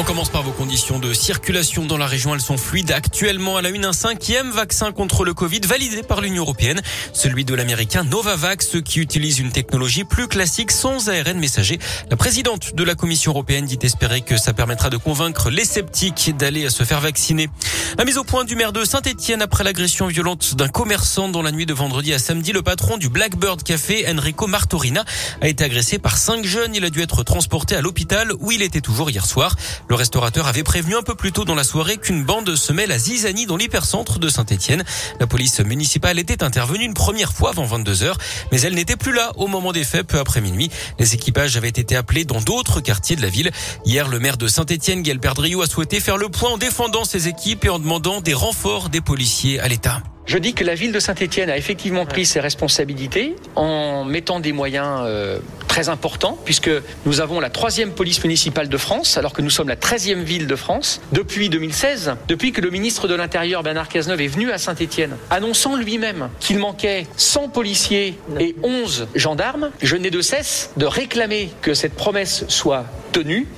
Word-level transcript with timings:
On 0.00 0.02
commence 0.02 0.30
par 0.30 0.42
vos 0.42 0.52
conditions 0.52 0.98
de 0.98 1.12
circulation 1.12 1.84
dans 1.84 1.98
la 1.98 2.06
région. 2.06 2.34
Elles 2.34 2.40
sont 2.40 2.56
fluides. 2.56 2.90
Actuellement, 2.90 3.58
à 3.58 3.62
la 3.62 3.68
une, 3.68 3.84
un 3.84 3.92
cinquième 3.92 4.50
vaccin 4.50 4.92
contre 4.92 5.26
le 5.26 5.34
Covid 5.34 5.60
validé 5.66 6.02
par 6.02 6.22
l'Union 6.22 6.42
européenne. 6.42 6.80
Celui 7.12 7.44
de 7.44 7.54
l'américain 7.54 8.02
Novavax, 8.02 8.80
qui 8.82 9.00
utilise 9.00 9.40
une 9.40 9.52
technologie 9.52 10.04
plus 10.04 10.26
classique 10.26 10.70
sans 10.70 11.10
ARN 11.10 11.38
messager. 11.38 11.78
La 12.08 12.16
présidente 12.16 12.74
de 12.74 12.82
la 12.82 12.94
Commission 12.94 13.32
européenne 13.32 13.66
dit 13.66 13.78
espérer 13.82 14.22
que 14.22 14.38
ça 14.38 14.54
permettra 14.54 14.88
de 14.88 14.96
convaincre 14.96 15.50
les 15.50 15.66
sceptiques 15.66 16.34
d'aller 16.34 16.70
se 16.70 16.82
faire 16.84 17.00
vacciner. 17.00 17.50
La 17.98 18.06
mise 18.06 18.16
au 18.16 18.24
point 18.24 18.44
du 18.44 18.56
maire 18.56 18.72
de 18.72 18.86
Saint-Etienne 18.86 19.42
après 19.42 19.64
l'agression 19.64 20.06
violente 20.06 20.54
d'un 20.54 20.68
commerçant 20.68 21.28
dans 21.28 21.42
la 21.42 21.52
nuit 21.52 21.66
de 21.66 21.74
vendredi 21.74 22.14
à 22.14 22.18
samedi. 22.18 22.52
Le 22.52 22.62
patron 22.62 22.96
du 22.96 23.10
Blackbird 23.10 23.62
Café, 23.62 24.06
Enrico 24.10 24.46
Martorina, 24.46 25.04
a 25.42 25.48
été 25.48 25.62
agressé 25.62 25.98
par 25.98 26.16
cinq 26.16 26.46
jeunes. 26.46 26.74
Il 26.74 26.86
a 26.86 26.90
dû 26.90 27.02
être 27.02 27.22
transporté 27.22 27.76
à 27.76 27.82
l'hôpital 27.82 28.32
où 28.40 28.50
il 28.50 28.62
était 28.62 28.80
toujours 28.80 29.10
hier 29.10 29.26
soir. 29.26 29.56
Le 29.90 29.96
restaurateur 29.96 30.46
avait 30.46 30.62
prévenu 30.62 30.94
un 30.94 31.02
peu 31.02 31.16
plus 31.16 31.32
tôt 31.32 31.44
dans 31.44 31.56
la 31.56 31.64
soirée 31.64 31.96
qu'une 31.96 32.22
bande 32.22 32.54
se 32.54 32.72
mêle 32.72 32.92
à 32.92 32.98
Zizani 32.98 33.44
dans 33.46 33.56
l'hypercentre 33.56 34.20
de 34.20 34.28
Saint-Etienne. 34.28 34.84
La 35.18 35.26
police 35.26 35.58
municipale 35.58 36.20
était 36.20 36.44
intervenue 36.44 36.84
une 36.84 36.94
première 36.94 37.32
fois 37.32 37.50
avant 37.50 37.64
22 37.64 38.04
heures, 38.04 38.18
mais 38.52 38.60
elle 38.60 38.76
n'était 38.76 38.94
plus 38.94 39.12
là 39.12 39.32
au 39.34 39.48
moment 39.48 39.72
des 39.72 39.82
faits 39.82 40.06
peu 40.06 40.20
après 40.20 40.40
minuit. 40.40 40.70
Les 41.00 41.14
équipages 41.14 41.56
avaient 41.56 41.68
été 41.68 41.96
appelés 41.96 42.24
dans 42.24 42.40
d'autres 42.40 42.80
quartiers 42.80 43.16
de 43.16 43.22
la 43.22 43.30
ville. 43.30 43.50
Hier, 43.84 44.06
le 44.06 44.20
maire 44.20 44.36
de 44.36 44.46
Saint-Etienne, 44.46 45.02
Gaël 45.02 45.18
Perdriau, 45.18 45.60
a 45.60 45.66
souhaité 45.66 45.98
faire 45.98 46.18
le 46.18 46.28
point 46.28 46.50
en 46.50 46.56
défendant 46.56 47.04
ses 47.04 47.26
équipes 47.26 47.64
et 47.64 47.68
en 47.68 47.80
demandant 47.80 48.20
des 48.20 48.34
renforts 48.34 48.90
des 48.90 49.00
policiers 49.00 49.58
à 49.58 49.66
l'État. 49.66 50.04
Je 50.30 50.38
dis 50.38 50.54
que 50.54 50.62
la 50.62 50.76
ville 50.76 50.92
de 50.92 51.00
Saint-Etienne 51.00 51.50
a 51.50 51.56
effectivement 51.56 52.06
pris 52.06 52.24
ses 52.24 52.38
responsabilités 52.38 53.34
en 53.56 54.04
mettant 54.04 54.38
des 54.38 54.52
moyens 54.52 55.00
euh, 55.02 55.40
très 55.66 55.88
importants, 55.88 56.38
puisque 56.44 56.70
nous 57.04 57.20
avons 57.20 57.40
la 57.40 57.50
troisième 57.50 57.90
police 57.90 58.22
municipale 58.22 58.68
de 58.68 58.76
France, 58.76 59.16
alors 59.16 59.32
que 59.32 59.42
nous 59.42 59.50
sommes 59.50 59.66
la 59.66 59.74
treizième 59.74 60.22
ville 60.22 60.46
de 60.46 60.54
France, 60.54 61.00
depuis 61.10 61.48
2016, 61.48 62.14
depuis 62.28 62.52
que 62.52 62.60
le 62.60 62.70
ministre 62.70 63.08
de 63.08 63.16
l'Intérieur, 63.16 63.64
Bernard 63.64 63.88
Cazeneuve, 63.88 64.20
est 64.20 64.28
venu 64.28 64.52
à 64.52 64.58
Saint-Etienne, 64.58 65.16
annonçant 65.30 65.74
lui-même 65.74 66.28
qu'il 66.38 66.60
manquait 66.60 67.08
100 67.16 67.48
policiers 67.48 68.16
et 68.38 68.54
11 68.62 69.08
gendarmes. 69.16 69.72
Je 69.82 69.96
n'ai 69.96 70.10
de 70.10 70.20
cesse 70.20 70.70
de 70.76 70.86
réclamer 70.86 71.50
que 71.60 71.74
cette 71.74 71.96
promesse 71.96 72.44
soit 72.46 72.84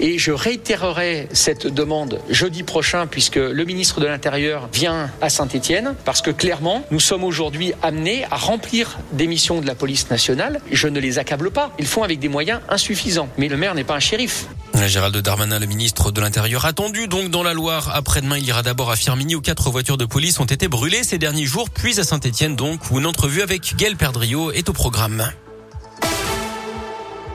et 0.00 0.18
je 0.18 0.30
réitérerai 0.30 1.28
cette 1.32 1.66
demande 1.66 2.20
jeudi 2.28 2.62
prochain 2.62 3.06
puisque 3.06 3.36
le 3.36 3.64
ministre 3.64 4.00
de 4.00 4.06
l'Intérieur 4.06 4.68
vient 4.72 5.10
à 5.20 5.30
Saint-Etienne 5.30 5.94
parce 6.04 6.22
que 6.22 6.30
clairement 6.30 6.84
nous 6.90 7.00
sommes 7.00 7.24
aujourd'hui 7.24 7.72
amenés 7.82 8.24
à 8.30 8.36
remplir 8.36 8.98
des 9.12 9.26
missions 9.26 9.60
de 9.60 9.66
la 9.66 9.74
police 9.74 10.10
nationale. 10.10 10.60
Je 10.70 10.88
ne 10.88 11.00
les 11.00 11.18
accable 11.18 11.50
pas. 11.50 11.72
Ils 11.78 11.86
font 11.86 12.02
avec 12.02 12.18
des 12.18 12.28
moyens 12.28 12.60
insuffisants. 12.68 13.28
Mais 13.38 13.48
le 13.48 13.56
maire 13.56 13.74
n'est 13.74 13.84
pas 13.84 13.94
un 13.94 14.00
shérif. 14.00 14.46
Gérald 14.86 15.16
Darmanin, 15.16 15.58
le 15.58 15.66
ministre 15.66 16.12
de 16.12 16.20
l'Intérieur, 16.20 16.64
attendu 16.64 17.08
donc 17.08 17.30
dans 17.30 17.42
la 17.42 17.52
Loire. 17.52 17.90
Après-demain, 17.94 18.38
il 18.38 18.46
ira 18.46 18.62
d'abord 18.62 18.90
à 18.90 18.96
Firminy 18.96 19.34
où 19.34 19.40
quatre 19.40 19.70
voitures 19.70 19.96
de 19.96 20.04
police 20.04 20.38
ont 20.38 20.44
été 20.44 20.68
brûlées 20.68 21.02
ces 21.02 21.18
derniers 21.18 21.46
jours, 21.46 21.68
puis 21.70 21.98
à 21.98 22.04
Saint-Etienne 22.04 22.54
donc 22.54 22.90
où 22.90 22.98
une 22.98 23.06
entrevue 23.06 23.42
avec 23.42 23.74
Gaël 23.76 23.96
Perdriau 23.96 24.52
est 24.52 24.68
au 24.68 24.72
programme. 24.72 25.30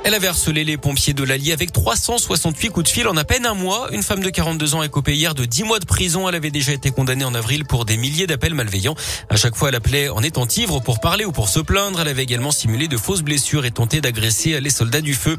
Elle 0.06 0.16
avait 0.16 0.28
harcelé 0.28 0.66
les 0.66 0.76
pompiers 0.76 1.14
de 1.14 1.24
l'Allier 1.24 1.54
avec 1.54 1.72
368 1.72 2.70
coups 2.72 2.90
de 2.90 2.94
fil 2.94 3.08
en 3.08 3.16
à 3.16 3.24
peine 3.24 3.46
un 3.46 3.54
mois. 3.54 3.88
Une 3.94 4.04
femme 4.04 4.22
de 4.22 4.30
42 4.30 4.76
ans 4.76 4.82
a 4.82 4.90
copé 4.90 5.16
hier 5.16 5.34
de 5.34 5.46
10 5.46 5.64
mois 5.64 5.80
de 5.80 5.86
prison. 5.86 6.28
Elle 6.28 6.36
avait 6.36 6.52
déjà 6.52 6.74
été 6.74 6.92
condamnée 6.92 7.24
en 7.24 7.34
avril 7.34 7.64
pour 7.64 7.86
des 7.86 7.96
milliers 7.96 8.28
d'appels 8.28 8.54
malveillants. 8.54 8.96
À 9.30 9.38
chaque 9.38 9.56
fois, 9.56 9.70
elle 9.70 9.76
appelait 9.76 10.10
en 10.10 10.22
étant 10.22 10.46
ivre 10.46 10.82
pour 10.82 11.00
parler 11.00 11.24
ou 11.24 11.32
pour 11.32 11.48
se 11.48 11.62
plaindre. 11.62 12.02
Elle 12.02 12.10
avait 12.10 12.24
également 12.24 12.52
simulé 12.52 12.90
de 12.90 12.98
fausses 12.98 13.22
blessures 13.22 13.64
et 13.64 13.72
tenté 13.72 14.02
d'agresser 14.02 14.60
les 14.60 14.70
soldats 14.70 15.00
du 15.00 15.14
feu. 15.14 15.38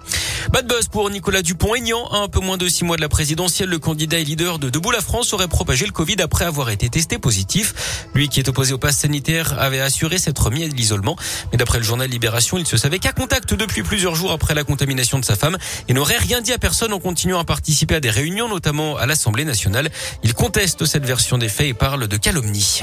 Bad 0.50 0.66
buzz 0.66 0.88
pour 0.88 1.10
Nicolas 1.10 1.42
Dupont-Aignan. 1.42 2.10
Un 2.12 2.28
peu 2.28 2.40
moins 2.40 2.56
de 2.56 2.66
6 2.66 2.84
mois 2.84 2.96
de 2.96 3.02
la 3.02 3.10
présidentielle, 3.10 3.68
le 3.68 3.78
candidat 3.78 4.18
et 4.18 4.24
leader 4.24 4.58
de 4.58 4.70
Debout 4.70 4.92
la 4.92 5.02
France 5.02 5.34
aurait 5.34 5.48
propagé 5.48 5.84
le 5.84 5.92
Covid 5.92 6.16
après 6.22 6.46
avoir 6.46 6.70
été 6.70 6.88
testé 6.88 7.18
positif. 7.18 8.08
Lui 8.14 8.30
qui 8.30 8.40
est 8.40 8.48
opposé 8.48 8.72
au 8.72 8.78
pass 8.78 8.96
sanitaire 8.96 9.60
avait 9.60 9.80
assuré 9.80 10.16
s'être 10.16 10.50
mis 10.50 10.64
à 10.64 10.68
l'isolement. 10.68 11.16
Mais 11.52 11.58
d'après 11.58 11.78
le 11.78 11.84
journal 11.84 12.08
Libération, 12.08 12.56
il 12.56 12.66
se 12.66 12.78
savait 12.78 12.98
qu'à 12.98 13.12
contact 13.12 13.52
depuis 13.52 13.82
plusieurs 13.82 14.14
jours 14.14 14.32
après 14.32 14.53
la 14.54 14.64
contamination 14.64 15.18
de 15.18 15.24
sa 15.24 15.36
femme 15.36 15.58
et 15.88 15.92
n'aurait 15.92 16.18
rien 16.18 16.40
dit 16.40 16.52
à 16.52 16.58
personne 16.58 16.92
en 16.92 17.00
continuant 17.00 17.38
à 17.38 17.44
participer 17.44 17.96
à 17.96 18.00
des 18.00 18.10
réunions, 18.10 18.48
notamment 18.48 18.96
à 18.96 19.06
l'Assemblée 19.06 19.44
nationale. 19.44 19.90
Il 20.22 20.34
conteste 20.34 20.84
cette 20.84 21.04
version 21.04 21.38
des 21.38 21.48
faits 21.48 21.68
et 21.68 21.74
parle 21.74 22.08
de 22.08 22.16
calomnie. 22.16 22.82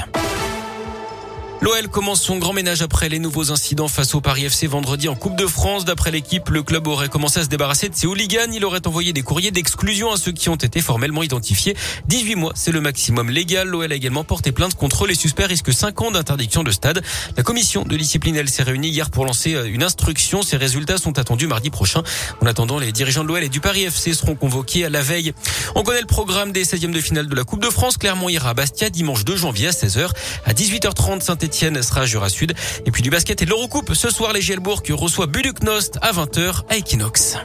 L'OL 1.62 1.86
commence 1.86 2.20
son 2.20 2.38
grand 2.38 2.52
ménage 2.52 2.82
après 2.82 3.08
les 3.08 3.20
nouveaux 3.20 3.52
incidents 3.52 3.86
face 3.86 4.16
au 4.16 4.20
Paris 4.20 4.46
FC 4.46 4.66
vendredi 4.66 5.08
en 5.08 5.14
Coupe 5.14 5.36
de 5.36 5.46
France. 5.46 5.84
D'après 5.84 6.10
l'équipe, 6.10 6.48
le 6.48 6.64
club 6.64 6.88
aurait 6.88 7.08
commencé 7.08 7.38
à 7.38 7.44
se 7.44 7.48
débarrasser 7.48 7.88
de 7.88 7.94
ses 7.94 8.08
hooligans. 8.08 8.50
Il 8.52 8.64
aurait 8.64 8.84
envoyé 8.84 9.12
des 9.12 9.22
courriers 9.22 9.52
d'exclusion 9.52 10.10
à 10.10 10.16
ceux 10.16 10.32
qui 10.32 10.48
ont 10.48 10.56
été 10.56 10.80
formellement 10.80 11.22
identifiés. 11.22 11.76
18 12.08 12.34
mois, 12.34 12.52
c'est 12.56 12.72
le 12.72 12.80
maximum 12.80 13.30
légal. 13.30 13.68
L'OL 13.68 13.92
a 13.92 13.94
également 13.94 14.24
porté 14.24 14.50
plainte 14.50 14.74
contre 14.74 15.06
les 15.06 15.14
suspects 15.14 15.44
risque 15.46 15.72
5 15.72 16.02
ans 16.02 16.10
d'interdiction 16.10 16.64
de 16.64 16.72
stade. 16.72 17.00
La 17.36 17.44
commission 17.44 17.84
de 17.84 17.96
discipline, 17.96 18.34
elle 18.34 18.48
s'est 18.48 18.64
réunie 18.64 18.88
hier 18.88 19.08
pour 19.08 19.24
lancer 19.24 19.54
euh, 19.54 19.66
une 19.66 19.84
instruction. 19.84 20.42
Ses 20.42 20.56
résultats 20.56 20.98
sont 20.98 21.20
attendus 21.20 21.46
mardi 21.46 21.70
prochain. 21.70 22.02
En 22.40 22.46
attendant, 22.46 22.80
les 22.80 22.90
dirigeants 22.90 23.22
de 23.22 23.28
l'OL 23.28 23.44
et 23.44 23.48
du 23.48 23.60
Paris 23.60 23.84
FC 23.84 24.14
seront 24.14 24.34
convoqués 24.34 24.84
à 24.84 24.90
la 24.90 25.00
veille. 25.00 25.32
On 25.76 25.84
connaît 25.84 26.00
le 26.00 26.08
programme 26.08 26.50
des 26.50 26.64
16e 26.64 26.90
de 26.90 27.00
finale 27.00 27.28
de 27.28 27.36
la 27.36 27.44
Coupe 27.44 27.62
de 27.62 27.70
France. 27.70 27.98
Clermont 27.98 28.28
ira 28.28 28.50
à 28.50 28.54
Bastia 28.54 28.90
dimanche 28.90 29.24
2 29.24 29.36
janvier 29.36 29.68
à 29.68 29.70
16h. 29.70 30.10
À 30.44 30.54
18h30, 30.54 31.20
saint 31.20 31.36
Etienne 31.52 31.82
sera 31.82 32.06
Jura 32.06 32.30
Sud. 32.30 32.54
Et 32.86 32.90
puis 32.90 33.02
du 33.02 33.10
basket 33.10 33.42
et 33.42 33.44
de 33.44 33.50
l'Eurocoupe. 33.50 33.92
Ce 33.92 34.08
soir, 34.08 34.32
les 34.32 34.40
Gielbourg 34.40 34.82
reçoit 34.94 35.26
Buducnost 35.26 35.98
à 36.00 36.10
20h 36.10 36.62
à 36.70 36.76
Equinox. 36.78 37.36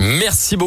Merci 0.00 0.56
beaucoup. 0.56 0.62